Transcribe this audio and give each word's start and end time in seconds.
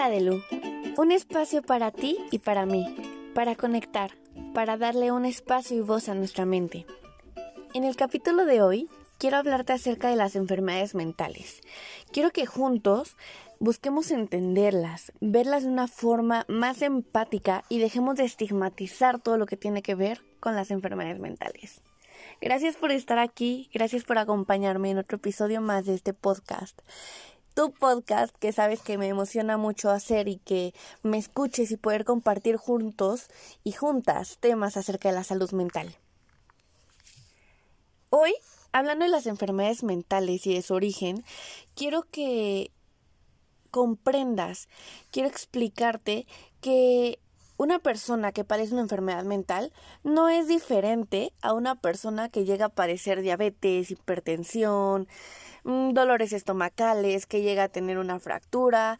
Sadelu, 0.00 0.42
un 0.96 1.12
espacio 1.12 1.60
para 1.60 1.90
ti 1.90 2.16
y 2.30 2.38
para 2.38 2.64
mí, 2.64 2.86
para 3.34 3.54
conectar, 3.54 4.10
para 4.54 4.78
darle 4.78 5.12
un 5.12 5.26
espacio 5.26 5.76
y 5.76 5.82
voz 5.82 6.08
a 6.08 6.14
nuestra 6.14 6.46
mente. 6.46 6.86
En 7.74 7.84
el 7.84 7.96
capítulo 7.96 8.46
de 8.46 8.62
hoy 8.62 8.88
quiero 9.18 9.36
hablarte 9.36 9.74
acerca 9.74 10.08
de 10.08 10.16
las 10.16 10.36
enfermedades 10.36 10.94
mentales. 10.94 11.60
Quiero 12.12 12.30
que 12.30 12.46
juntos 12.46 13.18
busquemos 13.58 14.10
entenderlas, 14.10 15.12
verlas 15.20 15.64
de 15.64 15.68
una 15.68 15.86
forma 15.86 16.46
más 16.48 16.80
empática 16.80 17.64
y 17.68 17.78
dejemos 17.78 18.16
de 18.16 18.24
estigmatizar 18.24 19.20
todo 19.20 19.36
lo 19.36 19.44
que 19.44 19.58
tiene 19.58 19.82
que 19.82 19.96
ver 19.96 20.22
con 20.40 20.56
las 20.56 20.70
enfermedades 20.70 21.20
mentales. 21.20 21.82
Gracias 22.40 22.76
por 22.76 22.90
estar 22.90 23.18
aquí, 23.18 23.68
gracias 23.74 24.04
por 24.04 24.16
acompañarme 24.16 24.92
en 24.92 24.96
otro 24.96 25.16
episodio 25.16 25.60
más 25.60 25.84
de 25.84 25.92
este 25.92 26.14
podcast 26.14 26.80
tu 27.60 27.72
podcast 27.72 28.34
que 28.38 28.52
sabes 28.52 28.80
que 28.80 28.96
me 28.96 29.08
emociona 29.08 29.58
mucho 29.58 29.90
hacer 29.90 30.28
y 30.28 30.36
que 30.38 30.72
me 31.02 31.18
escuches 31.18 31.70
y 31.70 31.76
poder 31.76 32.06
compartir 32.06 32.56
juntos 32.56 33.26
y 33.64 33.72
juntas 33.72 34.38
temas 34.40 34.78
acerca 34.78 35.10
de 35.10 35.14
la 35.14 35.24
salud 35.24 35.52
mental. 35.52 35.94
Hoy, 38.08 38.32
hablando 38.72 39.04
de 39.04 39.10
las 39.10 39.26
enfermedades 39.26 39.82
mentales 39.82 40.46
y 40.46 40.54
de 40.54 40.62
su 40.62 40.72
origen, 40.72 41.22
quiero 41.74 42.06
que 42.10 42.70
comprendas, 43.70 44.66
quiero 45.10 45.28
explicarte 45.28 46.26
que 46.62 47.18
una 47.58 47.78
persona 47.78 48.32
que 48.32 48.42
padece 48.42 48.72
una 48.72 48.80
enfermedad 48.80 49.24
mental 49.24 49.70
no 50.02 50.30
es 50.30 50.48
diferente 50.48 51.34
a 51.42 51.52
una 51.52 51.74
persona 51.74 52.30
que 52.30 52.46
llega 52.46 52.64
a 52.64 52.70
padecer 52.70 53.20
diabetes, 53.20 53.90
hipertensión, 53.90 55.08
dolores 55.64 56.32
estomacales, 56.32 57.26
que 57.26 57.42
llega 57.42 57.64
a 57.64 57.68
tener 57.68 57.98
una 57.98 58.18
fractura. 58.18 58.98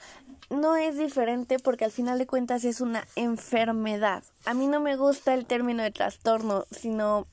No 0.51 0.77
es 0.77 0.99
diferente 0.99 1.59
porque 1.59 1.85
al 1.85 1.93
final 1.93 2.19
de 2.19 2.27
cuentas 2.27 2.65
es 2.65 2.81
una 2.81 3.07
enfermedad. 3.17 4.25
A 4.45 4.55
mí 4.55 4.67
no 4.67 4.81
me 4.81 4.97
gusta 4.97 5.35
el 5.35 5.47
término 5.47 5.83
de 5.83 5.91
trastorno, 5.91 6.65
sino 6.71 7.27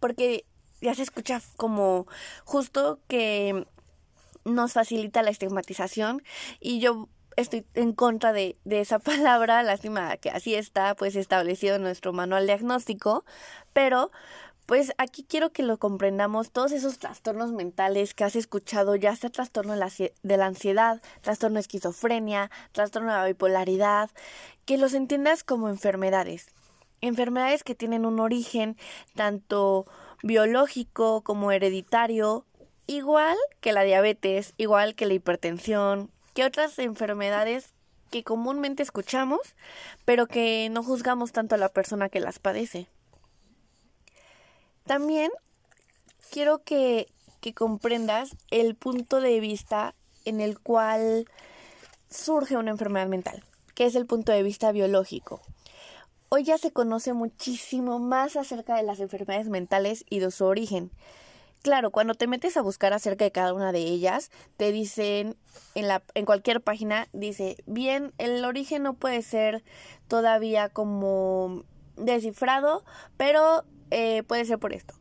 porque 0.00 0.44
ya 0.80 0.94
se 0.94 1.02
escucha 1.02 1.40
como 1.56 2.06
justo 2.44 3.00
que 3.08 3.66
nos 4.44 4.72
facilita 4.72 5.22
la 5.22 5.30
estigmatización 5.30 6.22
y 6.60 6.80
yo 6.80 7.08
estoy 7.36 7.64
en 7.74 7.92
contra 7.92 8.32
de, 8.32 8.56
de, 8.64 8.80
esa 8.80 8.98
palabra, 8.98 9.62
lástima 9.62 10.16
que 10.16 10.30
así 10.30 10.54
está 10.54 10.94
pues 10.94 11.16
establecido 11.16 11.76
en 11.76 11.82
nuestro 11.82 12.12
manual 12.12 12.46
diagnóstico, 12.46 13.24
pero 13.72 14.10
pues 14.68 14.92
aquí 14.98 15.24
quiero 15.26 15.50
que 15.50 15.62
lo 15.62 15.78
comprendamos, 15.78 16.50
todos 16.50 16.72
esos 16.72 16.98
trastornos 16.98 17.52
mentales 17.52 18.12
que 18.12 18.24
has 18.24 18.36
escuchado, 18.36 18.96
ya 18.96 19.16
sea 19.16 19.30
trastorno 19.30 19.72
de 19.72 20.36
la 20.36 20.44
ansiedad, 20.44 21.00
trastorno 21.22 21.54
de 21.54 21.62
esquizofrenia, 21.62 22.50
trastorno 22.72 23.10
de 23.10 23.16
la 23.16 23.24
bipolaridad, 23.24 24.10
que 24.66 24.76
los 24.76 24.92
entiendas 24.92 25.42
como 25.42 25.70
enfermedades. 25.70 26.48
Enfermedades 27.00 27.64
que 27.64 27.74
tienen 27.74 28.04
un 28.04 28.20
origen 28.20 28.76
tanto 29.14 29.86
biológico 30.22 31.22
como 31.22 31.50
hereditario, 31.50 32.44
igual 32.86 33.38
que 33.60 33.72
la 33.72 33.84
diabetes, 33.84 34.52
igual 34.58 34.94
que 34.94 35.06
la 35.06 35.14
hipertensión, 35.14 36.10
que 36.34 36.44
otras 36.44 36.78
enfermedades 36.78 37.72
que 38.10 38.22
comúnmente 38.22 38.82
escuchamos, 38.82 39.40
pero 40.04 40.26
que 40.26 40.68
no 40.70 40.82
juzgamos 40.82 41.32
tanto 41.32 41.54
a 41.54 41.58
la 41.58 41.70
persona 41.70 42.10
que 42.10 42.20
las 42.20 42.38
padece. 42.38 42.86
También 44.88 45.30
quiero 46.30 46.64
que, 46.64 47.08
comprendas 47.54 48.36
el 48.50 48.74
punto 48.74 49.20
de 49.20 49.38
vista 49.38 49.94
en 50.24 50.40
el 50.40 50.58
cual 50.58 51.26
surge 52.10 52.56
una 52.56 52.70
enfermedad 52.70 53.06
mental, 53.06 53.42
que 53.74 53.84
es 53.84 53.94
el 53.94 54.06
punto 54.06 54.32
de 54.32 54.42
vista 54.42 54.72
biológico. 54.72 55.42
Hoy 56.30 56.44
ya 56.44 56.56
se 56.56 56.72
conoce 56.72 57.12
muchísimo 57.12 57.98
más 57.98 58.36
acerca 58.36 58.76
de 58.76 58.82
las 58.82 59.00
enfermedades 59.00 59.48
mentales 59.48 60.06
y 60.08 60.20
de 60.20 60.30
su 60.30 60.46
origen. 60.46 60.90
Claro, 61.62 61.90
cuando 61.90 62.14
te 62.14 62.26
metes 62.26 62.56
a 62.56 62.62
buscar 62.62 62.94
acerca 62.94 63.24
de 63.24 63.32
cada 63.32 63.52
una 63.52 63.72
de 63.72 63.80
ellas, 63.80 64.30
te 64.56 64.72
dicen 64.72 65.36
en, 65.74 65.86
en 66.14 66.24
cualquier 66.24 66.62
página, 66.62 67.08
dice, 67.12 67.56
bien, 67.66 68.14
el 68.16 68.42
origen 68.44 68.84
no 68.84 68.94
puede 68.94 69.20
ser 69.20 69.62
todavía 70.06 70.70
como 70.70 71.64
descifrado, 71.96 72.84
pero 73.16 73.64
eh, 73.90 74.22
puede 74.24 74.44
ser 74.44 74.58
por 74.58 74.72
esto. 74.72 74.94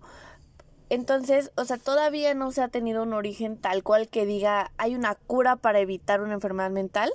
Entonces, 0.89 1.51
o 1.55 1.65
sea, 1.65 1.77
todavía 1.77 2.33
no 2.33 2.51
se 2.51 2.61
ha 2.61 2.69
tenido 2.69 3.03
un 3.03 3.13
origen 3.13 3.57
tal 3.57 3.83
cual 3.83 4.07
que 4.07 4.25
diga 4.25 4.71
hay 4.77 4.95
una 4.95 5.15
cura 5.15 5.57
para 5.57 5.79
evitar 5.79 6.21
una 6.21 6.33
enfermedad 6.33 6.71
mental, 6.71 7.11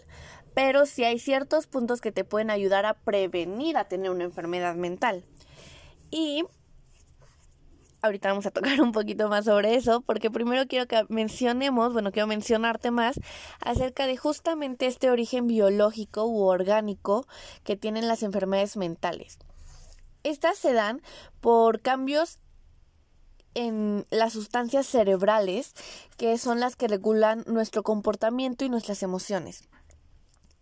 pero 0.54 0.84
sí 0.84 1.04
hay 1.04 1.18
ciertos 1.18 1.66
puntos 1.66 2.00
que 2.02 2.12
te 2.12 2.24
pueden 2.24 2.50
ayudar 2.50 2.84
a 2.84 2.94
prevenir 2.94 3.78
a 3.78 3.84
tener 3.84 4.10
una 4.10 4.24
enfermedad 4.24 4.74
mental. 4.74 5.24
Y 6.10 6.44
ahorita 8.02 8.28
vamos 8.28 8.44
a 8.44 8.50
tocar 8.50 8.80
un 8.82 8.92
poquito 8.92 9.28
más 9.28 9.46
sobre 9.46 9.74
eso, 9.74 10.02
porque 10.02 10.30
primero 10.30 10.66
quiero 10.66 10.86
que 10.86 11.04
mencionemos, 11.08 11.94
bueno, 11.94 12.12
quiero 12.12 12.26
mencionarte 12.26 12.90
más 12.90 13.18
acerca 13.60 14.06
de 14.06 14.18
justamente 14.18 14.86
este 14.86 15.08
origen 15.08 15.46
biológico 15.46 16.26
u 16.26 16.42
orgánico 16.42 17.26
que 17.64 17.76
tienen 17.76 18.06
las 18.06 18.22
enfermedades 18.22 18.76
mentales. 18.76 19.38
Estas 20.22 20.58
se 20.58 20.72
dan 20.72 21.02
por 21.40 21.80
cambios 21.80 22.38
en 23.54 24.06
las 24.10 24.32
sustancias 24.32 24.86
cerebrales, 24.86 25.74
que 26.16 26.38
son 26.38 26.60
las 26.60 26.76
que 26.76 26.88
regulan 26.88 27.44
nuestro 27.46 27.82
comportamiento 27.82 28.64
y 28.64 28.68
nuestras 28.68 29.02
emociones. 29.02 29.68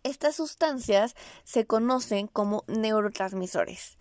Estas 0.02 0.36
sustancias 0.36 1.14
se 1.44 1.66
conocen 1.66 2.26
como 2.26 2.64
neurotransmisores. 2.66 3.98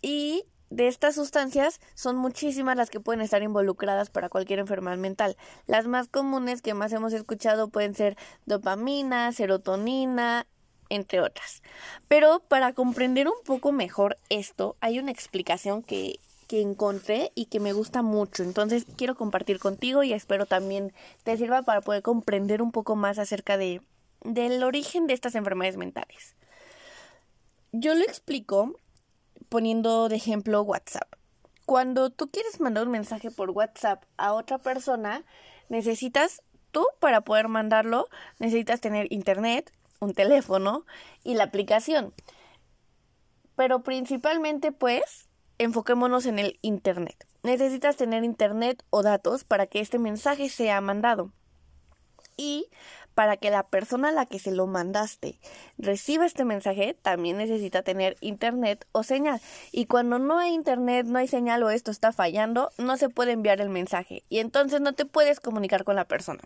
Y 0.00 0.44
de 0.70 0.88
estas 0.88 1.14
sustancias 1.14 1.80
son 1.94 2.16
muchísimas 2.16 2.76
las 2.76 2.90
que 2.90 3.00
pueden 3.00 3.20
estar 3.20 3.42
involucradas 3.42 4.10
para 4.10 4.28
cualquier 4.28 4.58
enfermedad 4.58 4.98
mental. 4.98 5.36
Las 5.66 5.86
más 5.86 6.08
comunes 6.08 6.62
que 6.62 6.74
más 6.74 6.92
hemos 6.92 7.12
escuchado 7.12 7.68
pueden 7.68 7.94
ser 7.94 8.16
dopamina, 8.46 9.32
serotonina, 9.32 10.46
entre 10.90 11.20
otras. 11.20 11.62
Pero 12.08 12.40
para 12.40 12.72
comprender 12.72 13.28
un 13.28 13.42
poco 13.44 13.72
mejor 13.72 14.16
esto, 14.28 14.76
hay 14.80 14.98
una 14.98 15.10
explicación 15.10 15.82
que, 15.82 16.20
que 16.46 16.60
encontré 16.60 17.30
y 17.34 17.46
que 17.46 17.60
me 17.60 17.72
gusta 17.72 18.02
mucho. 18.02 18.42
Entonces 18.42 18.86
quiero 18.96 19.14
compartir 19.14 19.58
contigo 19.58 20.02
y 20.02 20.12
espero 20.12 20.46
también 20.46 20.92
te 21.24 21.36
sirva 21.36 21.62
para 21.62 21.80
poder 21.80 22.02
comprender 22.02 22.62
un 22.62 22.72
poco 22.72 22.96
más 22.96 23.18
acerca 23.18 23.56
de 23.56 23.80
del 24.24 24.62
origen 24.64 25.06
de 25.06 25.14
estas 25.14 25.34
enfermedades 25.34 25.76
mentales. 25.76 26.34
Yo 27.72 27.94
lo 27.94 28.02
explico 28.02 28.74
poniendo 29.48 30.08
de 30.08 30.16
ejemplo 30.16 30.62
WhatsApp. 30.62 31.08
Cuando 31.66 32.10
tú 32.10 32.30
quieres 32.30 32.60
mandar 32.60 32.86
un 32.86 32.92
mensaje 32.92 33.30
por 33.30 33.50
WhatsApp 33.50 34.02
a 34.16 34.32
otra 34.32 34.58
persona, 34.58 35.24
necesitas 35.68 36.42
tú 36.70 36.86
para 36.98 37.20
poder 37.20 37.48
mandarlo, 37.48 38.08
necesitas 38.38 38.80
tener 38.80 39.06
internet, 39.10 39.72
un 40.00 40.14
teléfono 40.14 40.84
y 41.24 41.34
la 41.34 41.44
aplicación. 41.44 42.14
Pero 43.56 43.82
principalmente 43.82 44.72
pues 44.72 45.28
enfoquémonos 45.58 46.26
en 46.26 46.38
el 46.38 46.58
Internet. 46.62 47.26
Necesitas 47.42 47.96
tener 47.96 48.24
Internet 48.24 48.84
o 48.90 49.02
datos 49.02 49.44
para 49.44 49.66
que 49.66 49.80
este 49.80 49.98
mensaje 49.98 50.48
sea 50.48 50.80
mandado. 50.80 51.32
Y 52.36 52.68
para 53.18 53.36
que 53.36 53.50
la 53.50 53.64
persona 53.64 54.10
a 54.10 54.12
la 54.12 54.26
que 54.26 54.38
se 54.38 54.52
lo 54.52 54.68
mandaste 54.68 55.40
reciba 55.76 56.24
este 56.24 56.44
mensaje, 56.44 56.94
también 57.02 57.36
necesita 57.36 57.82
tener 57.82 58.16
internet 58.20 58.86
o 58.92 59.02
señal. 59.02 59.40
Y 59.72 59.86
cuando 59.86 60.20
no 60.20 60.38
hay 60.38 60.52
internet, 60.52 61.04
no 61.04 61.18
hay 61.18 61.26
señal 61.26 61.64
o 61.64 61.70
esto 61.70 61.90
está 61.90 62.12
fallando, 62.12 62.70
no 62.78 62.96
se 62.96 63.08
puede 63.08 63.32
enviar 63.32 63.60
el 63.60 63.70
mensaje. 63.70 64.22
Y 64.28 64.38
entonces 64.38 64.80
no 64.80 64.92
te 64.92 65.04
puedes 65.04 65.40
comunicar 65.40 65.82
con 65.82 65.96
la 65.96 66.04
persona 66.04 66.44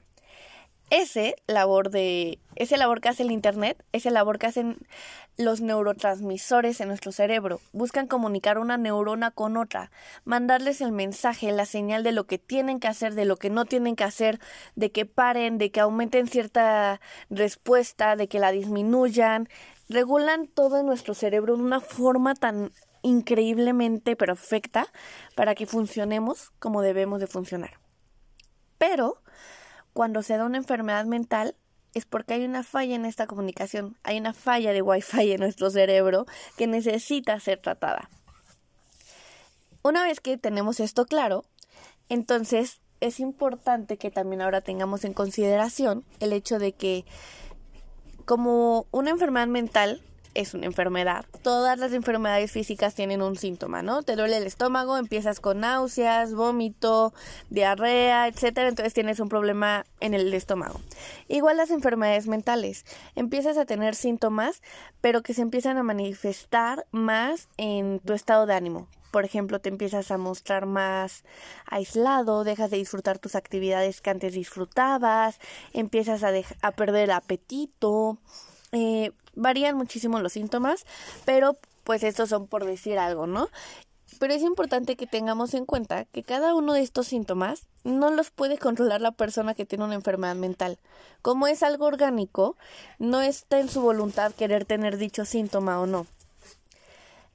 ese 0.93 1.37
labor 1.47 1.89
de 1.89 2.39
ese 2.55 2.77
labor 2.77 3.01
que 3.01 3.09
hace 3.09 3.23
el 3.23 3.31
internet, 3.31 3.83
ese 3.93 4.11
labor 4.11 4.39
que 4.39 4.47
hacen 4.47 4.77
los 5.39 5.63
neurotransmisores 5.63 6.83
en 6.83 6.89
nuestro 6.89 7.13
cerebro, 7.13 7.61
buscan 7.73 8.07
comunicar 8.07 8.59
una 8.59 8.77
neurona 8.77 9.31
con 9.31 9.57
otra, 9.57 9.91
mandarles 10.27 10.83
el 10.83 10.93
mensaje, 10.93 11.51
la 11.51 11.65
señal 11.65 12.03
de 12.03 12.13
lo 12.13 12.25
que 12.25 12.37
tienen 12.37 12.79
que 12.79 12.89
hacer, 12.89 13.15
de 13.15 13.25
lo 13.25 13.39
que 13.39 13.49
no 13.49 13.65
tienen 13.65 13.97
que 13.97 14.05
hacer, 14.05 14.39
de 14.77 14.93
que 14.93 15.07
paren, 15.07 15.57
de 15.57 15.71
que 15.71 15.81
aumenten 15.81 16.29
cierta 16.29 17.01
respuesta, 17.31 18.15
de 18.15 18.29
que 18.29 18.39
la 18.39 18.53
disminuyan, 18.53 19.49
regulan 19.89 20.47
todo 20.47 20.79
en 20.79 20.85
nuestro 20.85 21.15
cerebro 21.15 21.57
de 21.57 21.63
una 21.63 21.81
forma 21.81 22.35
tan 22.35 22.71
increíblemente 23.01 24.15
perfecta 24.15 24.89
para 25.37 25.55
que 25.55 25.65
funcionemos 25.65 26.51
como 26.59 26.83
debemos 26.83 27.19
de 27.19 27.29
funcionar. 27.29 27.81
Pero 28.77 29.23
cuando 29.93 30.23
se 30.23 30.37
da 30.37 30.45
una 30.45 30.59
enfermedad 30.59 31.05
mental 31.05 31.55
es 31.95 32.07
porque 32.07 32.35
hay 32.35 32.45
una 32.45 32.63
falla 32.63 32.95
en 32.95 33.05
esta 33.05 33.27
comunicación, 33.27 33.97
hay 34.03 34.19
una 34.19 34.33
falla 34.33 34.73
de 34.73 34.83
Wi-Fi 34.83 35.33
en 35.33 35.41
nuestro 35.41 35.71
cerebro 35.71 36.27
que 36.57 36.67
necesita 36.67 37.39
ser 37.39 37.61
tratada. 37.61 38.09
Una 39.83 40.05
vez 40.05 40.21
que 40.21 40.39
tenemos 40.39 40.81
esto 40.81 41.07
claro, 41.07 41.45
entonces 42.09 42.81
es 43.01 43.21
importante 43.21 43.99
que 43.99 44.11
también 44.11 44.41
ahora 44.41 44.61
tengamos 44.61 45.05
en 45.05 45.13
consideración 45.13 46.05
el 46.21 46.33
hecho 46.33 46.59
de 46.59 46.73
que 46.73 47.05
como 48.25 48.87
una 48.93 49.11
enfermedad 49.11 49.49
mental 49.49 50.01
es 50.35 50.55
una 50.55 50.67
enfermedad. 50.67 51.25
Todas 51.43 51.79
las 51.79 51.93
enfermedades 51.93 52.51
físicas 52.51 52.95
tienen 52.95 53.23
un 53.23 53.37
síntoma, 53.37 53.83
¿no? 53.83 54.03
Te 54.03 54.17
duele 54.17 54.37
el 54.39 54.47
estómago, 54.47 54.97
empiezas 54.97 55.41
con 55.41 55.61
náuseas, 55.61 56.35
vómito, 56.35 57.13
diarrea, 57.51 58.29
etcétera, 58.29 58.69
entonces 58.69 58.95
tienes 58.95 59.21
un 59.21 59.29
problema 59.29 59.85
en 60.01 60.15
el 60.15 60.33
estómago. 60.35 60.81
Igual 61.29 61.57
las 61.57 61.71
enfermedades 61.71 62.27
mentales, 62.27 62.85
empiezas 63.15 63.57
a 63.57 63.65
tener 63.65 63.95
síntomas, 63.95 64.63
pero 65.01 65.23
que 65.23 65.35
se 65.35 65.43
empiezan 65.43 65.79
a 65.79 65.83
manifestar 65.83 66.87
más 66.91 67.49
en 67.57 68.01
tu 68.01 68.13
estado 68.13 68.47
de 68.47 68.55
ánimo. 68.55 68.89
Por 69.11 69.27
ejemplo, 69.27 69.59
te 69.59 69.69
empiezas 69.69 70.11
a 70.11 70.17
mostrar 70.17 70.65
más 70.65 71.23
aislado, 71.67 72.45
dejas 72.45 72.71
de 72.71 72.79
disfrutar 72.79 73.19
tus 73.19 73.35
actividades 73.35 74.01
que 74.01 74.09
antes 74.09 74.33
disfrutabas, 74.33 75.39
empiezas 75.75 76.25
a, 76.25 76.33
a 76.63 76.71
perder 76.71 77.05
el 77.05 77.11
apetito, 77.11 78.19
eh, 78.73 79.13
varían 79.35 79.77
muchísimo 79.77 80.21
los 80.21 80.33
síntomas, 80.33 80.85
pero 81.25 81.57
pues 81.85 82.03
estos 82.03 82.29
son 82.29 82.47
por 82.47 82.65
decir 82.65 82.99
algo, 82.99 83.27
¿no? 83.27 83.49
Pero 84.19 84.35
es 84.35 84.43
importante 84.43 84.97
que 84.97 85.07
tengamos 85.07 85.55
en 85.55 85.67
cuenta 85.67 86.05
que 86.05 86.23
cada 86.23 86.55
uno 86.55 86.75
de 86.75 86.83
estos 86.83 87.09
síntomas 87.09 87.67
no 87.85 88.11
los 88.11 88.31
puede 88.31 88.59
controlar 88.59 89.01
la 89.01 89.13
persona 89.13 89.55
que 89.55 89.67
tiene 89.67 89.85
una 89.85 89.95
enfermedad 89.95 90.37
mental. 90.37 90.79
Como 91.23 91.47
es 91.47 91.63
algo 91.63 91.87
orgánico, 91.87 92.57
no 92.99 93.21
está 93.21 93.59
en 93.59 93.69
su 93.69 93.81
voluntad 93.81 94.33
querer 94.33 94.65
tener 94.65 94.97
dicho 94.97 95.25
síntoma 95.25 95.81
o 95.81 95.87
no. 95.87 96.07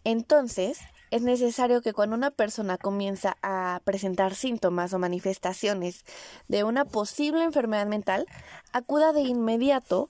Entonces, 0.03 0.79
es 1.09 1.21
necesario 1.21 1.81
que 1.81 1.93
cuando 1.93 2.15
una 2.15 2.31
persona 2.31 2.77
comienza 2.77 3.37
a 3.41 3.81
presentar 3.83 4.35
síntomas 4.35 4.93
o 4.93 4.99
manifestaciones 4.99 6.05
de 6.47 6.63
una 6.63 6.85
posible 6.85 7.43
enfermedad 7.43 7.87
mental, 7.87 8.25
acuda 8.73 9.13
de 9.13 9.21
inmediato 9.21 10.09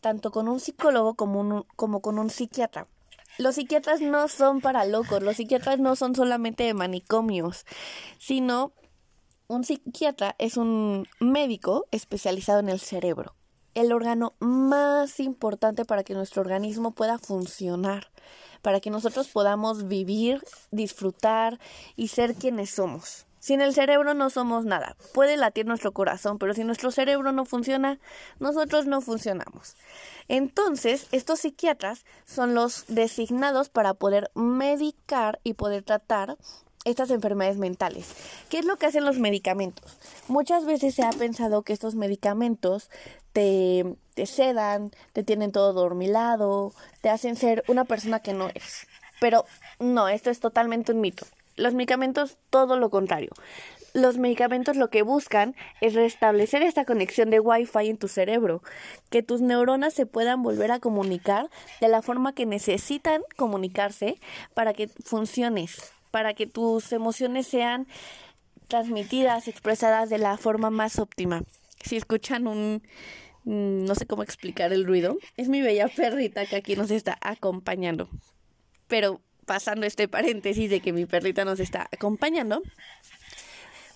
tanto 0.00 0.30
con 0.30 0.48
un 0.48 0.60
psicólogo 0.60 1.14
como, 1.14 1.66
como 1.76 2.00
con 2.00 2.18
un 2.18 2.30
psiquiatra. 2.30 2.86
Los 3.38 3.56
psiquiatras 3.56 4.00
no 4.00 4.28
son 4.28 4.60
para 4.60 4.86
locos, 4.86 5.22
los 5.22 5.36
psiquiatras 5.36 5.78
no 5.78 5.94
son 5.94 6.14
solamente 6.14 6.64
de 6.64 6.72
manicomios, 6.72 7.66
sino 8.18 8.72
un 9.46 9.62
psiquiatra 9.62 10.34
es 10.38 10.56
un 10.56 11.06
médico 11.20 11.86
especializado 11.90 12.60
en 12.60 12.70
el 12.70 12.80
cerebro, 12.80 13.34
el 13.74 13.92
órgano 13.92 14.32
más 14.40 15.20
importante 15.20 15.84
para 15.84 16.02
que 16.02 16.14
nuestro 16.14 16.40
organismo 16.40 16.92
pueda 16.92 17.18
funcionar, 17.18 18.10
para 18.62 18.80
que 18.80 18.90
nosotros 18.90 19.28
podamos 19.28 19.86
vivir, 19.86 20.42
disfrutar 20.70 21.60
y 21.94 22.08
ser 22.08 22.34
quienes 22.34 22.70
somos. 22.70 23.25
Sin 23.46 23.60
el 23.60 23.72
cerebro 23.72 24.12
no 24.12 24.28
somos 24.28 24.64
nada. 24.64 24.96
Puede 25.14 25.36
latir 25.36 25.66
nuestro 25.66 25.92
corazón, 25.92 26.36
pero 26.36 26.52
si 26.52 26.64
nuestro 26.64 26.90
cerebro 26.90 27.30
no 27.30 27.44
funciona, 27.44 28.00
nosotros 28.40 28.86
no 28.86 29.00
funcionamos. 29.00 29.76
Entonces, 30.26 31.06
estos 31.12 31.38
psiquiatras 31.38 32.04
son 32.24 32.56
los 32.56 32.86
designados 32.88 33.68
para 33.68 33.94
poder 33.94 34.32
medicar 34.34 35.38
y 35.44 35.54
poder 35.54 35.84
tratar 35.84 36.36
estas 36.84 37.12
enfermedades 37.12 37.56
mentales. 37.56 38.16
¿Qué 38.48 38.58
es 38.58 38.64
lo 38.64 38.78
que 38.78 38.86
hacen 38.86 39.04
los 39.04 39.20
medicamentos? 39.20 39.96
Muchas 40.26 40.64
veces 40.64 40.96
se 40.96 41.04
ha 41.04 41.10
pensado 41.10 41.62
que 41.62 41.72
estos 41.72 41.94
medicamentos 41.94 42.90
te, 43.32 43.96
te 44.14 44.26
sedan, 44.26 44.90
te 45.12 45.22
tienen 45.22 45.52
todo 45.52 45.72
dormilado, 45.72 46.72
te 47.00 47.10
hacen 47.10 47.36
ser 47.36 47.62
una 47.68 47.84
persona 47.84 48.18
que 48.18 48.32
no 48.32 48.48
eres. 48.48 48.88
Pero 49.20 49.44
no, 49.78 50.08
esto 50.08 50.30
es 50.30 50.40
totalmente 50.40 50.90
un 50.90 51.00
mito. 51.00 51.26
Los 51.56 51.74
medicamentos, 51.74 52.38
todo 52.50 52.76
lo 52.76 52.90
contrario. 52.90 53.30
Los 53.94 54.18
medicamentos 54.18 54.76
lo 54.76 54.90
que 54.90 55.02
buscan 55.02 55.54
es 55.80 55.94
restablecer 55.94 56.62
esta 56.62 56.84
conexión 56.84 57.30
de 57.30 57.40
Wi-Fi 57.40 57.88
en 57.88 57.96
tu 57.96 58.08
cerebro, 58.08 58.62
que 59.08 59.22
tus 59.22 59.40
neuronas 59.40 59.94
se 59.94 60.04
puedan 60.04 60.42
volver 60.42 60.70
a 60.70 60.80
comunicar 60.80 61.48
de 61.80 61.88
la 61.88 62.02
forma 62.02 62.34
que 62.34 62.44
necesitan 62.44 63.22
comunicarse 63.36 64.20
para 64.52 64.74
que 64.74 64.88
funciones, 64.88 65.92
para 66.10 66.34
que 66.34 66.46
tus 66.46 66.92
emociones 66.92 67.46
sean 67.46 67.86
transmitidas, 68.68 69.48
expresadas 69.48 70.10
de 70.10 70.18
la 70.18 70.36
forma 70.36 70.68
más 70.68 70.98
óptima. 70.98 71.42
Si 71.82 71.96
escuchan 71.96 72.46
un 72.46 72.82
no 73.46 73.94
sé 73.94 74.06
cómo 74.06 74.24
explicar 74.24 74.72
el 74.72 74.84
ruido, 74.84 75.16
es 75.36 75.48
mi 75.48 75.62
bella 75.62 75.88
perrita 75.88 76.44
que 76.46 76.56
aquí 76.56 76.74
nos 76.74 76.90
está 76.90 77.16
acompañando. 77.20 78.08
Pero 78.88 79.20
pasando 79.46 79.86
este 79.86 80.08
paréntesis 80.08 80.68
de 80.68 80.80
que 80.80 80.92
mi 80.92 81.06
perrita 81.06 81.44
nos 81.44 81.60
está 81.60 81.88
acompañando, 81.92 82.62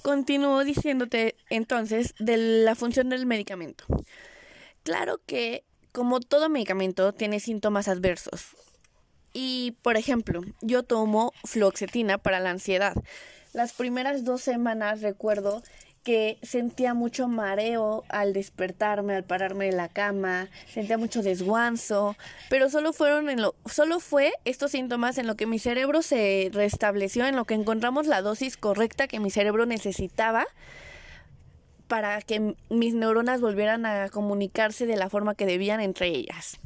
continúo 0.02 0.64
diciéndote 0.64 1.36
entonces 1.50 2.14
de 2.18 2.36
la 2.64 2.74
función 2.74 3.10
del 3.10 3.26
medicamento. 3.26 3.84
Claro 4.82 5.20
que 5.26 5.64
como 5.92 6.20
todo 6.20 6.48
medicamento 6.48 7.12
tiene 7.12 7.40
síntomas 7.40 7.88
adversos. 7.88 8.56
Y 9.32 9.76
por 9.82 9.96
ejemplo, 9.96 10.40
yo 10.60 10.82
tomo 10.82 11.32
fluoxetina 11.44 12.18
para 12.18 12.40
la 12.40 12.50
ansiedad. 12.50 12.94
Las 13.52 13.72
primeras 13.72 14.24
dos 14.24 14.40
semanas 14.40 15.02
recuerdo 15.02 15.62
que 16.02 16.38
sentía 16.42 16.94
mucho 16.94 17.28
mareo 17.28 18.04
al 18.08 18.32
despertarme, 18.32 19.14
al 19.14 19.24
pararme 19.24 19.66
de 19.66 19.72
la 19.72 19.88
cama, 19.88 20.48
sentía 20.72 20.96
mucho 20.96 21.22
desguanzo, 21.22 22.16
pero 22.48 22.70
solo 22.70 22.92
fueron 22.92 23.28
en 23.28 23.42
lo 23.42 23.54
solo 23.66 24.00
fue 24.00 24.32
estos 24.44 24.70
síntomas 24.70 25.18
en 25.18 25.26
lo 25.26 25.36
que 25.36 25.46
mi 25.46 25.58
cerebro 25.58 26.02
se 26.02 26.50
restableció, 26.52 27.26
en 27.26 27.36
lo 27.36 27.44
que 27.44 27.54
encontramos 27.54 28.06
la 28.06 28.22
dosis 28.22 28.56
correcta 28.56 29.08
que 29.08 29.20
mi 29.20 29.30
cerebro 29.30 29.66
necesitaba 29.66 30.46
para 31.86 32.22
que 32.22 32.54
mis 32.70 32.94
neuronas 32.94 33.40
volvieran 33.40 33.84
a 33.84 34.08
comunicarse 34.10 34.86
de 34.86 34.96
la 34.96 35.10
forma 35.10 35.34
que 35.34 35.44
debían 35.44 35.80
entre 35.80 36.06
ellas. 36.06 36.58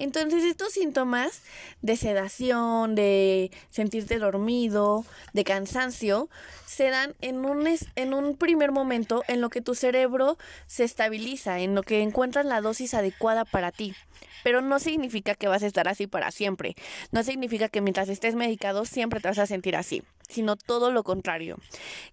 Entonces 0.00 0.44
estos 0.44 0.72
síntomas 0.72 1.42
de 1.82 1.94
sedación, 1.94 2.94
de 2.94 3.50
sentirte 3.70 4.18
dormido, 4.18 5.04
de 5.34 5.44
cansancio, 5.44 6.30
se 6.64 6.88
dan 6.88 7.14
en 7.20 7.44
un, 7.44 7.68
en 7.96 8.14
un 8.14 8.34
primer 8.38 8.72
momento 8.72 9.22
en 9.28 9.42
lo 9.42 9.50
que 9.50 9.60
tu 9.60 9.74
cerebro 9.74 10.38
se 10.66 10.84
estabiliza, 10.84 11.58
en 11.60 11.74
lo 11.74 11.82
que 11.82 12.00
encuentras 12.00 12.46
la 12.46 12.62
dosis 12.62 12.94
adecuada 12.94 13.44
para 13.44 13.72
ti. 13.72 13.94
Pero 14.42 14.62
no 14.62 14.78
significa 14.78 15.34
que 15.34 15.48
vas 15.48 15.62
a 15.62 15.66
estar 15.66 15.86
así 15.86 16.06
para 16.06 16.30
siempre. 16.30 16.76
No 17.12 17.22
significa 17.22 17.68
que 17.68 17.82
mientras 17.82 18.08
estés 18.08 18.34
medicado 18.34 18.86
siempre 18.86 19.20
te 19.20 19.28
vas 19.28 19.38
a 19.38 19.46
sentir 19.46 19.76
así, 19.76 20.02
sino 20.30 20.56
todo 20.56 20.90
lo 20.90 21.04
contrario, 21.04 21.58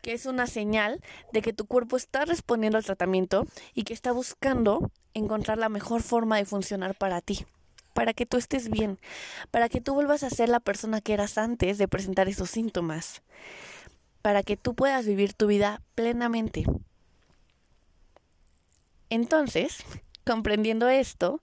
que 0.01 0.11
es 0.11 0.25
una 0.25 0.45
señal 0.45 1.01
de 1.31 1.41
que 1.41 1.53
tu 1.53 1.65
cuerpo 1.65 1.95
está 1.95 2.25
respondiendo 2.25 2.77
al 2.77 2.83
tratamiento 2.83 3.47
y 3.73 3.83
que 3.83 3.93
está 3.93 4.11
buscando 4.11 4.91
encontrar 5.13 5.57
la 5.57 5.69
mejor 5.69 6.01
forma 6.01 6.35
de 6.35 6.43
funcionar 6.43 6.93
para 6.93 7.21
ti 7.21 7.45
para 7.97 8.13
que 8.13 8.27
tú 8.27 8.37
estés 8.37 8.69
bien, 8.69 8.99
para 9.49 9.69
que 9.69 9.81
tú 9.81 9.95
vuelvas 9.95 10.21
a 10.21 10.29
ser 10.29 10.49
la 10.49 10.59
persona 10.59 11.01
que 11.01 11.13
eras 11.13 11.39
antes 11.39 11.79
de 11.79 11.87
presentar 11.87 12.27
esos 12.27 12.51
síntomas, 12.51 13.23
para 14.21 14.43
que 14.43 14.55
tú 14.55 14.75
puedas 14.75 15.07
vivir 15.07 15.33
tu 15.33 15.47
vida 15.47 15.81
plenamente. 15.95 16.63
Entonces, 19.09 19.77
comprendiendo 20.27 20.89
esto 20.89 21.41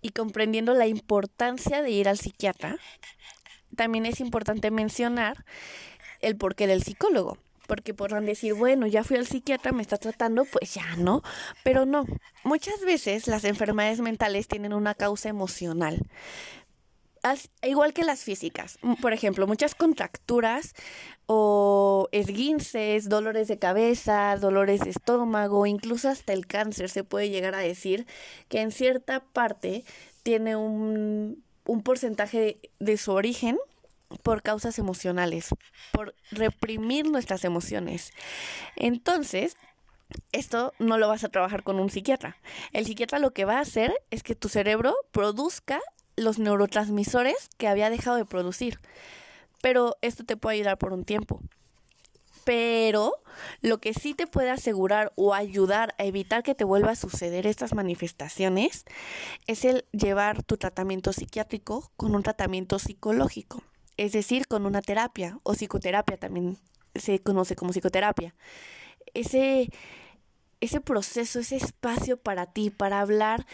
y 0.00 0.08
comprendiendo 0.08 0.74
la 0.74 0.88
importancia 0.88 1.80
de 1.80 1.90
ir 1.90 2.08
al 2.08 2.18
psiquiatra, 2.18 2.80
también 3.76 4.04
es 4.04 4.18
importante 4.18 4.72
mencionar 4.72 5.44
el 6.18 6.36
porqué 6.36 6.66
del 6.66 6.82
psicólogo 6.82 7.38
porque 7.72 7.94
podrán 7.94 8.26
decir, 8.26 8.52
bueno, 8.52 8.86
ya 8.86 9.02
fui 9.02 9.16
al 9.16 9.26
psiquiatra, 9.26 9.72
me 9.72 9.80
está 9.80 9.96
tratando, 9.96 10.44
pues 10.44 10.74
ya 10.74 10.94
no, 10.96 11.22
pero 11.64 11.86
no. 11.86 12.04
Muchas 12.44 12.82
veces 12.84 13.26
las 13.28 13.44
enfermedades 13.44 14.00
mentales 14.00 14.46
tienen 14.46 14.74
una 14.74 14.94
causa 14.94 15.30
emocional. 15.30 16.06
igual 17.62 17.94
que 17.94 18.04
las 18.04 18.24
físicas. 18.24 18.78
Por 19.00 19.14
ejemplo, 19.14 19.46
muchas 19.46 19.74
contracturas 19.74 20.74
o 21.24 22.10
esguinces, 22.12 23.08
dolores 23.08 23.48
de 23.48 23.58
cabeza, 23.58 24.36
dolores 24.36 24.80
de 24.80 24.90
estómago, 24.90 25.64
incluso 25.64 26.10
hasta 26.10 26.34
el 26.34 26.46
cáncer 26.46 26.90
se 26.90 27.04
puede 27.04 27.30
llegar 27.30 27.54
a 27.54 27.60
decir 27.60 28.06
que 28.50 28.60
en 28.60 28.70
cierta 28.70 29.20
parte 29.20 29.82
tiene 30.22 30.56
un, 30.56 31.42
un 31.64 31.82
porcentaje 31.82 32.58
de 32.80 32.96
su 32.98 33.12
origen 33.12 33.56
por 34.22 34.42
causas 34.42 34.78
emocionales, 34.78 35.48
por 35.92 36.14
reprimir 36.30 37.08
nuestras 37.08 37.44
emociones. 37.44 38.12
Entonces, 38.76 39.56
esto 40.32 40.72
no 40.78 40.98
lo 40.98 41.08
vas 41.08 41.24
a 41.24 41.28
trabajar 41.28 41.62
con 41.62 41.78
un 41.78 41.90
psiquiatra. 41.90 42.36
El 42.72 42.86
psiquiatra 42.86 43.18
lo 43.18 43.32
que 43.32 43.44
va 43.44 43.58
a 43.58 43.62
hacer 43.62 43.94
es 44.10 44.22
que 44.22 44.34
tu 44.34 44.48
cerebro 44.48 44.94
produzca 45.10 45.80
los 46.16 46.38
neurotransmisores 46.38 47.48
que 47.56 47.68
había 47.68 47.90
dejado 47.90 48.16
de 48.16 48.24
producir. 48.24 48.80
Pero 49.62 49.96
esto 50.02 50.24
te 50.24 50.36
puede 50.36 50.56
ayudar 50.56 50.78
por 50.78 50.92
un 50.92 51.04
tiempo. 51.04 51.40
Pero 52.44 53.14
lo 53.60 53.78
que 53.78 53.94
sí 53.94 54.14
te 54.14 54.26
puede 54.26 54.50
asegurar 54.50 55.12
o 55.14 55.32
ayudar 55.32 55.94
a 55.98 56.04
evitar 56.04 56.42
que 56.42 56.56
te 56.56 56.64
vuelva 56.64 56.90
a 56.90 56.96
suceder 56.96 57.46
estas 57.46 57.72
manifestaciones 57.72 58.84
es 59.46 59.64
el 59.64 59.84
llevar 59.92 60.42
tu 60.42 60.56
tratamiento 60.56 61.12
psiquiátrico 61.12 61.92
con 61.96 62.16
un 62.16 62.24
tratamiento 62.24 62.80
psicológico 62.80 63.62
es 63.96 64.12
decir, 64.12 64.46
con 64.46 64.66
una 64.66 64.82
terapia 64.82 65.38
o 65.42 65.54
psicoterapia 65.54 66.16
también 66.16 66.58
se 66.94 67.18
conoce 67.20 67.56
como 67.56 67.72
psicoterapia. 67.72 68.34
Ese 69.14 69.70
ese 70.60 70.80
proceso, 70.80 71.40
ese 71.40 71.56
espacio 71.56 72.16
para 72.16 72.46
ti, 72.46 72.70
para 72.70 73.00
hablar 73.00 73.46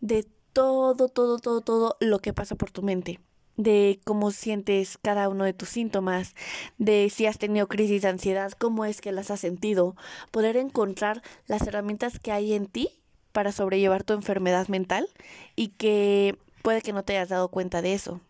de 0.00 0.26
todo, 0.52 1.08
todo, 1.08 1.38
todo, 1.38 1.60
todo 1.60 1.96
lo 2.00 2.18
que 2.18 2.32
pasa 2.32 2.56
por 2.56 2.72
tu 2.72 2.82
mente 2.82 3.20
de 3.56 4.00
cómo 4.04 4.32
sientes 4.32 4.98
cada 5.00 5.28
uno 5.28 5.44
de 5.44 5.52
tus 5.52 5.70
síntomas, 5.70 6.34
de 6.76 7.10
si 7.10 7.26
has 7.26 7.38
tenido 7.38 7.68
crisis 7.68 8.02
de 8.02 8.08
ansiedad, 8.08 8.52
cómo 8.52 8.84
es 8.84 9.00
que 9.00 9.12
las 9.12 9.30
has 9.30 9.40
sentido, 9.40 9.96
poder 10.30 10.56
encontrar 10.56 11.22
las 11.46 11.66
herramientas 11.66 12.18
que 12.18 12.32
hay 12.32 12.52
en 12.52 12.66
ti 12.66 12.90
para 13.32 13.52
sobrellevar 13.52 14.04
tu 14.04 14.12
enfermedad 14.12 14.68
mental 14.68 15.08
y 15.54 15.68
que 15.68 16.38
puede 16.62 16.82
que 16.82 16.92
no 16.92 17.02
te 17.02 17.16
hayas 17.16 17.30
dado 17.30 17.48
cuenta 17.48 17.80
de 17.80 17.94
eso. 17.94 18.20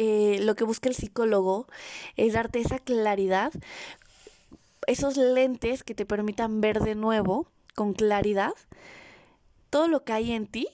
Eh, 0.00 0.38
lo 0.42 0.54
que 0.54 0.62
busca 0.62 0.88
el 0.88 0.94
psicólogo 0.94 1.66
es 2.14 2.34
darte 2.34 2.60
esa 2.60 2.78
claridad, 2.78 3.52
esos 4.86 5.16
lentes 5.16 5.82
que 5.82 5.92
te 5.92 6.06
permitan 6.06 6.60
ver 6.60 6.78
de 6.78 6.94
nuevo, 6.94 7.48
con 7.74 7.94
claridad, 7.94 8.52
todo 9.70 9.88
lo 9.88 10.04
que 10.04 10.12
hay 10.12 10.30
en 10.30 10.46
ti 10.46 10.68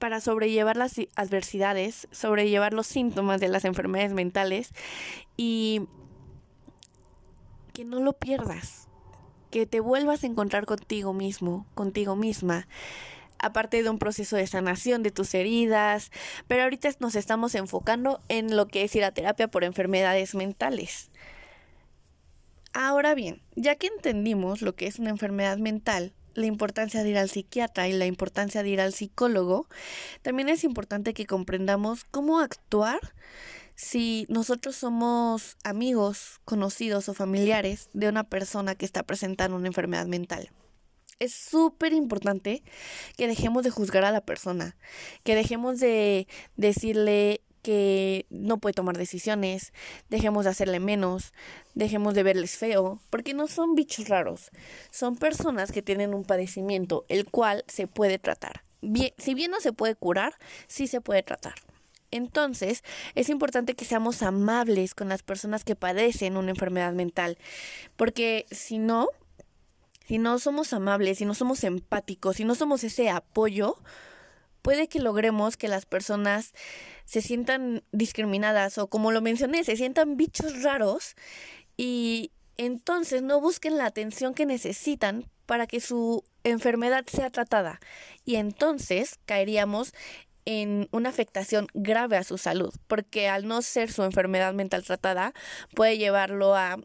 para 0.00 0.20
sobrellevar 0.20 0.76
las 0.76 0.96
adversidades, 1.14 2.08
sobrellevar 2.10 2.74
los 2.74 2.88
síntomas 2.88 3.40
de 3.40 3.46
las 3.46 3.64
enfermedades 3.64 4.12
mentales 4.12 4.70
y 5.36 5.82
que 7.72 7.84
no 7.84 8.00
lo 8.00 8.12
pierdas, 8.12 8.88
que 9.52 9.66
te 9.66 9.78
vuelvas 9.78 10.24
a 10.24 10.26
encontrar 10.26 10.66
contigo 10.66 11.12
mismo, 11.12 11.64
contigo 11.76 12.16
misma, 12.16 12.66
aparte 13.42 13.82
de 13.82 13.90
un 13.90 13.98
proceso 13.98 14.36
de 14.36 14.46
sanación 14.46 15.02
de 15.02 15.10
tus 15.10 15.34
heridas, 15.34 16.10
pero 16.48 16.62
ahorita 16.62 16.90
nos 17.00 17.14
estamos 17.14 17.54
enfocando 17.54 18.20
en 18.28 18.56
lo 18.56 18.66
que 18.68 18.84
es 18.84 18.96
ir 18.96 19.04
a 19.04 19.12
terapia 19.12 19.48
por 19.48 19.64
enfermedades 19.64 20.34
mentales. 20.34 21.10
Ahora 22.72 23.14
bien, 23.14 23.42
ya 23.54 23.74
que 23.74 23.88
entendimos 23.88 24.62
lo 24.62 24.74
que 24.74 24.86
es 24.86 24.98
una 24.98 25.10
enfermedad 25.10 25.58
mental, 25.58 26.14
la 26.34 26.46
importancia 26.46 27.02
de 27.02 27.10
ir 27.10 27.18
al 27.18 27.28
psiquiatra 27.28 27.88
y 27.88 27.92
la 27.92 28.06
importancia 28.06 28.62
de 28.62 28.70
ir 28.70 28.80
al 28.80 28.94
psicólogo, 28.94 29.68
también 30.22 30.48
es 30.48 30.64
importante 30.64 31.12
que 31.12 31.26
comprendamos 31.26 32.04
cómo 32.04 32.40
actuar 32.40 33.00
si 33.74 34.26
nosotros 34.28 34.76
somos 34.76 35.56
amigos, 35.64 36.40
conocidos 36.44 37.08
o 37.08 37.14
familiares 37.14 37.90
de 37.92 38.08
una 38.08 38.24
persona 38.24 38.74
que 38.74 38.86
está 38.86 39.02
presentando 39.02 39.56
una 39.56 39.66
enfermedad 39.66 40.06
mental. 40.06 40.50
Es 41.22 41.34
súper 41.34 41.92
importante 41.92 42.64
que 43.16 43.28
dejemos 43.28 43.62
de 43.62 43.70
juzgar 43.70 44.04
a 44.04 44.10
la 44.10 44.22
persona, 44.22 44.76
que 45.22 45.36
dejemos 45.36 45.78
de 45.78 46.26
decirle 46.56 47.42
que 47.62 48.26
no 48.28 48.58
puede 48.58 48.72
tomar 48.72 48.98
decisiones, 48.98 49.72
dejemos 50.10 50.42
de 50.42 50.50
hacerle 50.50 50.80
menos, 50.80 51.32
dejemos 51.74 52.14
de 52.14 52.24
verles 52.24 52.56
feo, 52.56 53.00
porque 53.08 53.34
no 53.34 53.46
son 53.46 53.76
bichos 53.76 54.08
raros, 54.08 54.50
son 54.90 55.14
personas 55.14 55.70
que 55.70 55.80
tienen 55.80 56.12
un 56.12 56.24
padecimiento, 56.24 57.04
el 57.08 57.24
cual 57.24 57.62
se 57.68 57.86
puede 57.86 58.18
tratar. 58.18 58.64
Si 59.16 59.34
bien 59.34 59.52
no 59.52 59.60
se 59.60 59.72
puede 59.72 59.94
curar, 59.94 60.34
sí 60.66 60.88
se 60.88 61.00
puede 61.00 61.22
tratar. 61.22 61.54
Entonces, 62.10 62.82
es 63.14 63.28
importante 63.28 63.74
que 63.74 63.84
seamos 63.84 64.24
amables 64.24 64.96
con 64.96 65.08
las 65.08 65.22
personas 65.22 65.62
que 65.62 65.76
padecen 65.76 66.36
una 66.36 66.50
enfermedad 66.50 66.92
mental, 66.94 67.38
porque 67.96 68.44
si 68.50 68.78
no, 68.78 69.06
si 70.12 70.18
no 70.18 70.38
somos 70.38 70.74
amables, 70.74 71.16
si 71.16 71.24
no 71.24 71.32
somos 71.32 71.64
empáticos, 71.64 72.36
si 72.36 72.44
no 72.44 72.54
somos 72.54 72.84
ese 72.84 73.08
apoyo, 73.08 73.78
puede 74.60 74.86
que 74.86 75.00
logremos 75.00 75.56
que 75.56 75.68
las 75.68 75.86
personas 75.86 76.52
se 77.06 77.22
sientan 77.22 77.82
discriminadas 77.92 78.76
o 78.76 78.88
como 78.88 79.10
lo 79.10 79.22
mencioné, 79.22 79.64
se 79.64 79.74
sientan 79.74 80.18
bichos 80.18 80.62
raros 80.62 81.16
y 81.78 82.30
entonces 82.58 83.22
no 83.22 83.40
busquen 83.40 83.78
la 83.78 83.86
atención 83.86 84.34
que 84.34 84.44
necesitan 84.44 85.30
para 85.46 85.66
que 85.66 85.80
su 85.80 86.24
enfermedad 86.44 87.06
sea 87.06 87.30
tratada 87.30 87.80
y 88.26 88.34
entonces 88.34 89.18
caeríamos 89.24 89.94
en 90.44 90.90
una 90.92 91.08
afectación 91.08 91.68
grave 91.72 92.18
a 92.18 92.24
su 92.24 92.36
salud, 92.36 92.74
porque 92.86 93.30
al 93.30 93.48
no 93.48 93.62
ser 93.62 93.90
su 93.90 94.02
enfermedad 94.02 94.52
mental 94.52 94.84
tratada 94.84 95.32
puede 95.74 95.96
llevarlo 95.96 96.54
a 96.54 96.76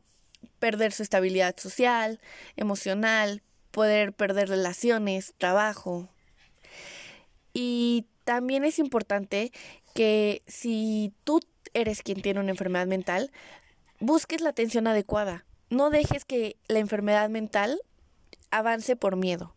perder 0.59 0.91
su 0.91 1.03
estabilidad 1.03 1.55
social, 1.57 2.19
emocional, 2.55 3.41
poder 3.71 4.13
perder 4.13 4.49
relaciones, 4.49 5.33
trabajo, 5.37 6.09
y 7.59 8.05
también 8.23 8.63
es 8.65 8.77
importante 8.77 9.51
que 9.95 10.43
si 10.45 11.11
tú 11.23 11.39
eres 11.73 12.03
quien 12.03 12.21
tiene 12.21 12.39
una 12.39 12.51
enfermedad 12.51 12.85
mental, 12.85 13.31
busques 13.99 14.41
la 14.41 14.49
atención 14.49 14.85
adecuada. 14.85 15.43
No 15.71 15.89
dejes 15.89 16.23
que 16.23 16.55
la 16.67 16.77
enfermedad 16.77 17.29
mental 17.29 17.81
avance 18.51 18.95
por 18.95 19.15
miedo. 19.15 19.55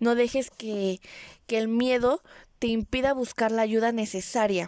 No 0.00 0.14
dejes 0.14 0.50
que, 0.50 1.00
que 1.46 1.58
el 1.58 1.68
miedo 1.68 2.22
te 2.60 2.68
impida 2.68 3.12
buscar 3.12 3.52
la 3.52 3.60
ayuda 3.60 3.92
necesaria. 3.92 4.66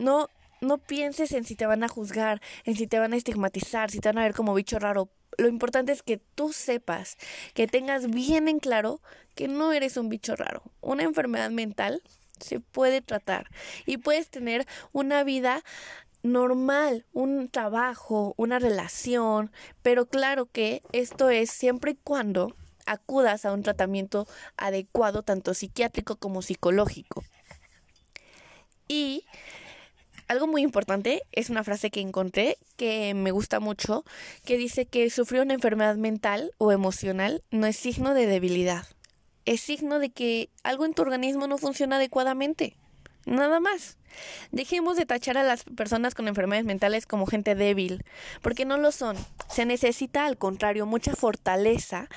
No, 0.00 0.28
no 0.60 0.78
pienses 0.78 1.32
en 1.32 1.44
si 1.44 1.56
te 1.56 1.66
van 1.66 1.82
a 1.82 1.88
juzgar, 1.88 2.40
en 2.64 2.76
si 2.76 2.86
te 2.86 2.98
van 2.98 3.12
a 3.12 3.16
estigmatizar, 3.16 3.90
si 3.90 4.00
te 4.00 4.08
van 4.08 4.18
a 4.18 4.22
ver 4.22 4.34
como 4.34 4.54
bicho 4.54 4.78
raro. 4.78 5.10
Lo 5.38 5.48
importante 5.48 5.92
es 5.92 6.02
que 6.02 6.18
tú 6.18 6.52
sepas, 6.52 7.16
que 7.54 7.66
tengas 7.66 8.10
bien 8.10 8.48
en 8.48 8.58
claro 8.58 9.00
que 9.34 9.48
no 9.48 9.72
eres 9.72 9.96
un 9.96 10.08
bicho 10.08 10.36
raro. 10.36 10.62
Una 10.80 11.04
enfermedad 11.04 11.50
mental 11.50 12.02
se 12.40 12.60
puede 12.60 13.00
tratar 13.00 13.48
y 13.86 13.98
puedes 13.98 14.28
tener 14.28 14.66
una 14.92 15.24
vida 15.24 15.62
normal, 16.22 17.06
un 17.12 17.48
trabajo, 17.48 18.34
una 18.36 18.58
relación, 18.58 19.50
pero 19.82 20.06
claro 20.06 20.46
que 20.46 20.82
esto 20.92 21.30
es 21.30 21.50
siempre 21.50 21.92
y 21.92 21.98
cuando 22.02 22.54
acudas 22.86 23.44
a 23.44 23.52
un 23.52 23.62
tratamiento 23.62 24.26
adecuado, 24.56 25.22
tanto 25.22 25.54
psiquiátrico 25.54 26.16
como 26.16 26.42
psicológico. 26.42 27.24
Y 28.88 29.24
algo 30.30 30.46
muy 30.46 30.62
importante 30.62 31.24
es 31.32 31.50
una 31.50 31.64
frase 31.64 31.90
que 31.90 31.98
encontré 31.98 32.56
que 32.76 33.14
me 33.14 33.32
gusta 33.32 33.58
mucho, 33.58 34.04
que 34.44 34.56
dice 34.56 34.86
que 34.86 35.10
sufrir 35.10 35.40
una 35.40 35.54
enfermedad 35.54 35.96
mental 35.96 36.52
o 36.56 36.70
emocional 36.70 37.42
no 37.50 37.66
es 37.66 37.74
signo 37.74 38.14
de 38.14 38.26
debilidad, 38.26 38.86
es 39.44 39.60
signo 39.60 39.98
de 39.98 40.10
que 40.10 40.48
algo 40.62 40.86
en 40.86 40.94
tu 40.94 41.02
organismo 41.02 41.48
no 41.48 41.58
funciona 41.58 41.96
adecuadamente. 41.96 42.76
Nada 43.26 43.58
más. 43.58 43.98
Dejemos 44.52 44.96
de 44.96 45.06
tachar 45.06 45.38
a 45.38 45.42
las 45.42 45.64
personas 45.64 46.14
con 46.14 46.28
enfermedades 46.28 46.66
mentales 46.66 47.06
como 47.06 47.26
gente 47.26 47.54
débil, 47.54 48.04
porque 48.42 48.64
no 48.64 48.78
lo 48.78 48.92
son. 48.92 49.16
Se 49.48 49.66
necesita, 49.66 50.26
al 50.26 50.38
contrario, 50.38 50.86
mucha 50.86 51.14
fortaleza 51.14 52.08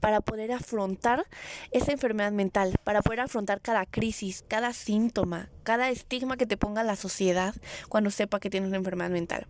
para 0.00 0.20
poder 0.20 0.52
afrontar 0.52 1.26
esa 1.70 1.92
enfermedad 1.92 2.32
mental, 2.32 2.78
para 2.84 3.02
poder 3.02 3.20
afrontar 3.20 3.60
cada 3.60 3.86
crisis, 3.86 4.44
cada 4.48 4.72
síntoma, 4.72 5.50
cada 5.62 5.90
estigma 5.90 6.36
que 6.36 6.46
te 6.46 6.56
ponga 6.56 6.82
la 6.82 6.96
sociedad 6.96 7.54
cuando 7.88 8.10
sepa 8.10 8.40
que 8.40 8.50
tienes 8.50 8.68
una 8.68 8.78
enfermedad 8.78 9.10
mental. 9.10 9.46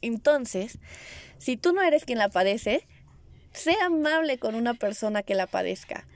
Entonces, 0.00 0.78
si 1.38 1.56
tú 1.56 1.72
no 1.72 1.82
eres 1.82 2.04
quien 2.04 2.18
la 2.18 2.28
padece, 2.28 2.86
sea 3.52 3.86
amable 3.86 4.38
con 4.38 4.54
una 4.54 4.74
persona 4.74 5.22
que 5.22 5.34
la 5.34 5.46
padezca. 5.46 6.06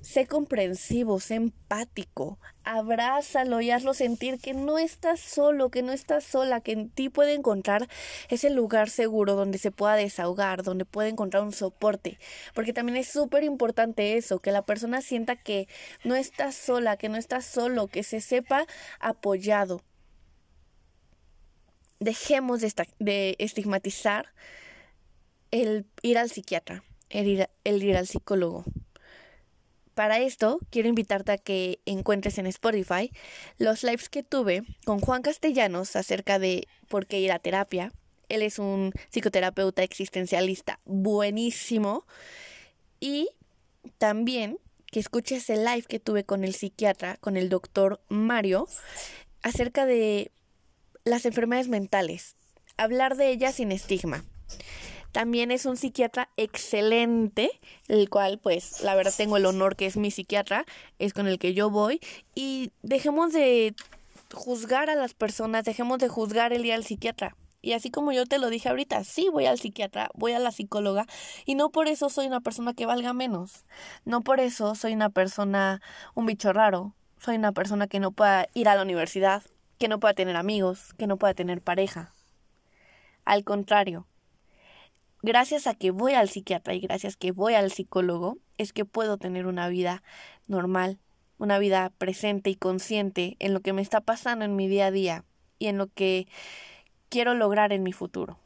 Sé 0.00 0.26
comprensivo, 0.26 1.20
sé 1.20 1.36
empático, 1.36 2.38
abrázalo 2.64 3.60
y 3.60 3.70
hazlo 3.70 3.94
sentir 3.94 4.38
que 4.38 4.54
no 4.54 4.78
estás 4.78 5.20
solo, 5.20 5.70
que 5.70 5.82
no 5.82 5.92
estás 5.92 6.24
sola, 6.24 6.60
que 6.60 6.72
en 6.72 6.90
ti 6.90 7.08
puede 7.08 7.34
encontrar 7.34 7.88
ese 8.28 8.50
lugar 8.50 8.90
seguro 8.90 9.34
donde 9.34 9.58
se 9.58 9.70
pueda 9.70 9.94
desahogar, 9.94 10.62
donde 10.62 10.84
puede 10.84 11.08
encontrar 11.08 11.42
un 11.42 11.52
soporte. 11.52 12.18
Porque 12.54 12.72
también 12.72 12.96
es 12.96 13.08
súper 13.08 13.44
importante 13.44 14.16
eso, 14.16 14.38
que 14.38 14.52
la 14.52 14.62
persona 14.62 15.00
sienta 15.00 15.36
que 15.36 15.68
no 16.04 16.14
está 16.14 16.52
sola, 16.52 16.96
que 16.96 17.08
no 17.08 17.16
está 17.16 17.40
solo, 17.40 17.88
que 17.88 18.02
se 18.02 18.20
sepa 18.20 18.66
apoyado. 19.00 19.82
Dejemos 22.00 22.60
de, 22.60 22.72
de 22.98 23.36
estigmatizar 23.38 24.32
el 25.52 25.86
ir 26.02 26.18
al 26.18 26.30
psiquiatra, 26.30 26.82
el 27.10 27.28
ir, 27.28 27.48
el 27.64 27.82
ir 27.82 27.96
al 27.96 28.06
psicólogo. 28.08 28.64
Para 29.94 30.20
esto, 30.20 30.58
quiero 30.70 30.88
invitarte 30.88 31.32
a 31.32 31.38
que 31.38 31.80
encuentres 31.84 32.38
en 32.38 32.46
Spotify 32.46 33.12
los 33.58 33.82
lives 33.82 34.08
que 34.08 34.22
tuve 34.22 34.62
con 34.84 35.00
Juan 35.00 35.22
Castellanos 35.22 35.96
acerca 35.96 36.38
de 36.38 36.66
por 36.88 37.06
qué 37.06 37.20
ir 37.20 37.32
a 37.32 37.38
terapia. 37.38 37.92
Él 38.28 38.40
es 38.42 38.58
un 38.58 38.92
psicoterapeuta 39.10 39.82
existencialista 39.82 40.80
buenísimo. 40.86 42.06
Y 43.00 43.28
también 43.98 44.58
que 44.86 45.00
escuches 45.00 45.50
el 45.50 45.64
live 45.64 45.82
que 45.82 45.98
tuve 45.98 46.24
con 46.24 46.44
el 46.44 46.54
psiquiatra, 46.54 47.16
con 47.18 47.36
el 47.36 47.48
doctor 47.48 48.00
Mario, 48.08 48.68
acerca 49.42 49.86
de 49.86 50.30
las 51.04 51.26
enfermedades 51.26 51.68
mentales. 51.68 52.36
Hablar 52.76 53.16
de 53.16 53.30
ellas 53.30 53.56
sin 53.56 53.72
estigma. 53.72 54.24
También 55.12 55.50
es 55.50 55.66
un 55.66 55.76
psiquiatra 55.76 56.30
excelente, 56.36 57.50
el 57.88 58.08
cual 58.08 58.38
pues 58.38 58.80
la 58.80 58.94
verdad 58.94 59.12
tengo 59.14 59.36
el 59.36 59.44
honor 59.44 59.76
que 59.76 59.86
es 59.86 59.98
mi 59.98 60.10
psiquiatra, 60.10 60.64
es 60.98 61.12
con 61.12 61.26
el 61.26 61.38
que 61.38 61.52
yo 61.52 61.68
voy 61.68 62.00
y 62.34 62.72
dejemos 62.82 63.32
de 63.32 63.74
juzgar 64.32 64.88
a 64.88 64.94
las 64.94 65.12
personas, 65.12 65.64
dejemos 65.64 65.98
de 65.98 66.08
juzgar 66.08 66.54
el 66.54 66.62
día 66.62 66.74
al 66.74 66.84
psiquiatra. 66.84 67.36
Y 67.60 67.74
así 67.74 67.90
como 67.90 68.10
yo 68.10 68.26
te 68.26 68.38
lo 68.38 68.48
dije 68.48 68.70
ahorita, 68.70 69.04
sí 69.04 69.28
voy 69.28 69.46
al 69.46 69.58
psiquiatra, 69.58 70.10
voy 70.14 70.32
a 70.32 70.40
la 70.40 70.50
psicóloga 70.50 71.06
y 71.44 71.54
no 71.54 71.70
por 71.70 71.88
eso 71.88 72.08
soy 72.08 72.26
una 72.26 72.40
persona 72.40 72.72
que 72.72 72.86
valga 72.86 73.12
menos. 73.12 73.64
No 74.04 74.22
por 74.22 74.40
eso 74.40 74.74
soy 74.74 74.94
una 74.94 75.10
persona, 75.10 75.80
un 76.14 76.26
bicho 76.26 76.52
raro. 76.52 76.94
Soy 77.18 77.36
una 77.36 77.52
persona 77.52 77.86
que 77.86 78.00
no 78.00 78.10
pueda 78.10 78.48
ir 78.54 78.68
a 78.68 78.74
la 78.74 78.82
universidad, 78.82 79.44
que 79.78 79.86
no 79.86 80.00
pueda 80.00 80.14
tener 80.14 80.34
amigos, 80.36 80.92
que 80.98 81.06
no 81.06 81.18
pueda 81.18 81.34
tener 81.34 81.60
pareja. 81.60 82.12
Al 83.24 83.44
contrario, 83.44 84.08
gracias 85.22 85.66
a 85.66 85.74
que 85.74 85.90
voy 85.90 86.14
al 86.14 86.28
psiquiatra 86.28 86.74
y 86.74 86.80
gracias 86.80 87.14
a 87.14 87.18
que 87.18 87.32
voy 87.32 87.54
al 87.54 87.70
psicólogo, 87.70 88.38
es 88.58 88.72
que 88.72 88.84
puedo 88.84 89.16
tener 89.16 89.46
una 89.46 89.68
vida 89.68 90.02
normal, 90.46 90.98
una 91.38 91.58
vida 91.58 91.90
presente 91.98 92.50
y 92.50 92.56
consciente 92.56 93.36
en 93.38 93.54
lo 93.54 93.60
que 93.60 93.72
me 93.72 93.82
está 93.82 94.00
pasando 94.00 94.44
en 94.44 94.56
mi 94.56 94.68
día 94.68 94.86
a 94.86 94.90
día 94.90 95.24
y 95.58 95.66
en 95.66 95.78
lo 95.78 95.86
que 95.86 96.26
quiero 97.08 97.34
lograr 97.34 97.72
en 97.72 97.82
mi 97.82 97.92
futuro. 97.92 98.38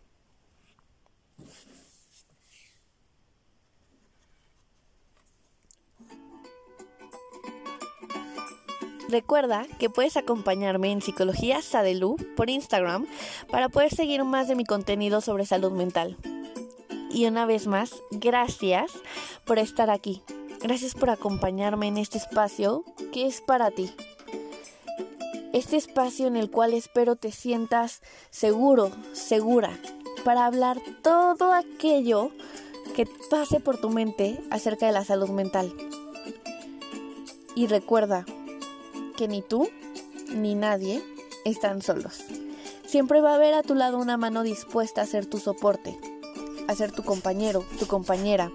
Recuerda 9.08 9.66
que 9.78 9.88
puedes 9.88 10.16
acompañarme 10.16 10.90
en 10.90 11.00
Psicología 11.00 11.62
Sadelu 11.62 12.16
por 12.34 12.50
Instagram 12.50 13.06
para 13.50 13.68
poder 13.68 13.94
seguir 13.94 14.24
más 14.24 14.48
de 14.48 14.56
mi 14.56 14.64
contenido 14.64 15.20
sobre 15.20 15.46
salud 15.46 15.70
mental. 15.70 16.16
Y 17.16 17.24
una 17.24 17.46
vez 17.46 17.66
más, 17.66 17.94
gracias 18.10 18.92
por 19.46 19.58
estar 19.58 19.88
aquí. 19.88 20.22
Gracias 20.60 20.92
por 20.92 21.08
acompañarme 21.08 21.88
en 21.88 21.96
este 21.96 22.18
espacio 22.18 22.84
que 23.10 23.26
es 23.26 23.40
para 23.40 23.70
ti. 23.70 23.90
Este 25.54 25.78
espacio 25.78 26.26
en 26.26 26.36
el 26.36 26.50
cual 26.50 26.74
espero 26.74 27.16
te 27.16 27.32
sientas 27.32 28.02
seguro, 28.28 28.90
segura, 29.14 29.78
para 30.26 30.44
hablar 30.44 30.76
todo 31.02 31.54
aquello 31.54 32.32
que 32.94 33.08
pase 33.30 33.60
por 33.60 33.78
tu 33.78 33.88
mente 33.88 34.38
acerca 34.50 34.84
de 34.84 34.92
la 34.92 35.06
salud 35.06 35.30
mental. 35.30 35.72
Y 37.54 37.66
recuerda, 37.66 38.26
que 39.16 39.26
ni 39.26 39.40
tú 39.40 39.70
ni 40.34 40.54
nadie 40.54 41.02
están 41.46 41.80
solos. 41.80 42.24
Siempre 42.86 43.22
va 43.22 43.32
a 43.32 43.36
haber 43.36 43.54
a 43.54 43.62
tu 43.62 43.74
lado 43.74 43.96
una 43.96 44.18
mano 44.18 44.42
dispuesta 44.42 45.00
a 45.00 45.06
ser 45.06 45.24
tu 45.24 45.38
soporte, 45.38 45.96
a 46.68 46.74
ser 46.74 46.92
tu 46.92 47.02
compañero, 47.02 47.64
tu 47.78 47.86
compañera, 47.86 48.50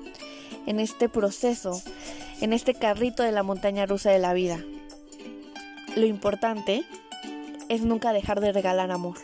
en 0.65 0.79
este 0.79 1.09
proceso, 1.09 1.81
en 2.41 2.53
este 2.53 2.73
carrito 2.73 3.23
de 3.23 3.31
la 3.31 3.43
montaña 3.43 3.85
rusa 3.85 4.11
de 4.11 4.19
la 4.19 4.33
vida. 4.33 4.63
Lo 5.95 6.05
importante 6.05 6.83
es 7.69 7.81
nunca 7.81 8.13
dejar 8.13 8.39
de 8.41 8.51
regalar 8.51 8.91
amor. 8.91 9.15